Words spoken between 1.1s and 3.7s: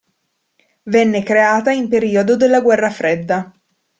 creata in periodo della Guerra Fredda.